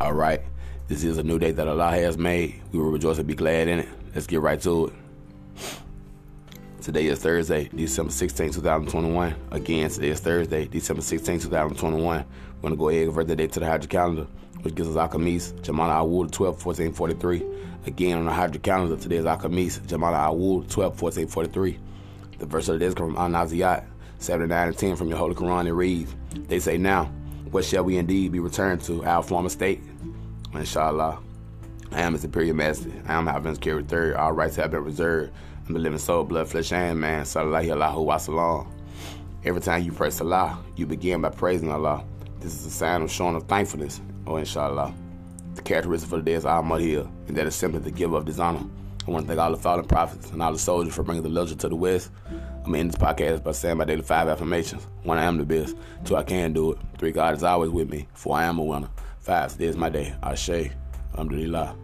All 0.00 0.12
right. 0.12 0.40
This 0.86 1.04
is 1.04 1.18
a 1.18 1.22
new 1.22 1.38
day 1.38 1.50
that 1.50 1.68
Allah 1.68 1.90
has 1.90 2.16
made. 2.16 2.62
We 2.72 2.78
will 2.78 2.90
rejoice 2.90 3.18
and 3.18 3.26
be 3.26 3.34
glad 3.34 3.68
in 3.68 3.80
it. 3.80 3.88
Let's 4.14 4.26
get 4.26 4.40
right 4.40 4.60
to 4.62 4.86
it. 4.86 4.94
Today 6.80 7.06
is 7.06 7.18
Thursday, 7.18 7.68
December 7.74 8.10
16, 8.12 8.52
2021. 8.52 9.34
Again, 9.50 9.90
today 9.90 10.08
is 10.08 10.20
Thursday, 10.20 10.66
December 10.66 11.02
16, 11.02 11.40
2021. 11.40 12.00
We're 12.00 12.62
going 12.62 12.72
to 12.72 12.78
go 12.78 12.88
ahead 12.88 13.02
and 13.02 13.08
convert 13.10 13.28
the 13.28 13.36
day 13.36 13.46
to 13.48 13.60
the 13.60 13.66
Hijra 13.66 13.88
calendar, 13.90 14.26
which 14.62 14.74
gives 14.74 14.88
us 14.88 14.96
Al-Khamis, 14.96 15.52
Jamana 15.60 16.02
Awul 16.02 16.30
12, 16.30 16.64
1443. 16.64 17.44
Again, 17.86 18.18
on 18.18 18.24
the 18.24 18.30
Hijra 18.30 18.62
calendar, 18.62 18.96
today 18.96 19.16
is 19.16 19.26
Al-Khamis, 19.26 19.80
Jamana 19.80 20.30
Awul 20.30 20.66
12, 20.70 21.02
1443. 21.02 21.78
The 22.38 22.46
verse 22.46 22.68
of 22.68 22.74
the 22.74 22.78
day 22.78 22.86
is 22.86 22.94
from 22.94 23.16
Al-Naziyat, 23.16 23.84
79 24.20 24.68
and 24.68 24.78
10 24.78 24.96
from 24.96 25.08
your 25.08 25.18
Holy 25.18 25.34
Quran. 25.34 25.66
It 25.66 25.74
reads, 25.74 26.14
They 26.46 26.58
say 26.58 26.78
now, 26.78 27.12
what 27.50 27.64
shall 27.64 27.84
we 27.84 27.96
indeed 27.96 28.32
be 28.32 28.40
returned 28.40 28.82
to? 28.82 29.04
Our 29.04 29.22
former 29.22 29.48
state? 29.48 29.80
Inshallah. 30.54 31.18
I 31.92 32.00
am 32.02 32.14
a 32.14 32.18
superior 32.18 32.54
master. 32.54 32.90
I 33.06 33.14
am 33.14 33.26
heaven's 33.26 33.58
carrier 33.58 33.82
third. 33.82 34.16
All 34.16 34.32
rights 34.32 34.56
have 34.56 34.70
been 34.70 34.84
reserved. 34.84 35.32
I'm 35.66 35.72
the 35.72 35.78
living 35.78 35.98
soul, 35.98 36.24
blood, 36.24 36.48
flesh, 36.48 36.72
and 36.72 37.00
man. 37.00 37.24
Sallallahu 37.24 37.72
Allahu 37.72 38.04
Wasallam. 38.04 38.66
Every 39.44 39.60
time 39.60 39.82
you 39.82 39.92
praise 39.92 40.20
Allah, 40.20 40.58
you 40.76 40.86
begin 40.86 41.20
by 41.22 41.30
praising 41.30 41.70
Allah. 41.70 42.04
This 42.40 42.54
is 42.54 42.66
a 42.66 42.70
sign 42.70 43.02
of 43.02 43.10
showing 43.10 43.36
of 43.36 43.44
thankfulness. 43.44 44.00
Oh, 44.26 44.36
inshallah. 44.36 44.94
The 45.54 45.62
characteristic 45.62 46.10
for 46.10 46.16
the 46.16 46.22
day 46.22 46.34
is 46.34 46.44
Al-Mahir, 46.44 47.08
and 47.26 47.36
that 47.36 47.46
is 47.46 47.54
simply 47.54 47.80
the 47.80 47.90
giver 47.90 48.16
of 48.16 48.24
dishonor. 48.24 48.64
I 49.06 49.10
want 49.10 49.24
to 49.24 49.28
thank 49.28 49.40
all 49.40 49.50
the 49.50 49.56
fallen 49.56 49.86
prophets 49.86 50.30
and 50.30 50.42
all 50.42 50.52
the 50.52 50.58
soldiers 50.58 50.94
for 50.94 51.02
bringing 51.02 51.22
the 51.22 51.30
legend 51.30 51.60
to 51.60 51.68
the 51.68 51.76
West. 51.76 52.10
I'm 52.64 52.74
end 52.74 52.90
this 52.90 52.98
podcast 53.00 53.42
by 53.42 53.52
saying 53.52 53.78
my 53.78 53.84
daily 53.84 54.02
five 54.02 54.28
affirmations. 54.28 54.86
One, 55.02 55.18
I 55.18 55.24
am 55.24 55.38
the 55.38 55.44
best. 55.44 55.76
Two, 56.04 56.16
I 56.16 56.22
can 56.22 56.52
do 56.52 56.72
it. 56.72 56.78
Three, 56.98 57.12
God 57.12 57.34
is 57.34 57.42
always 57.42 57.70
with 57.70 57.88
me. 57.88 58.08
Four, 58.14 58.36
I 58.36 58.44
am 58.44 58.58
a 58.58 58.64
winner. 58.64 58.90
Five, 59.20 59.52
today 59.52 59.66
is 59.66 59.76
my 59.76 59.88
day. 59.88 60.14
i 60.22 60.32
Ashe. 60.32 60.70
Alhamdulillah. 61.12 61.74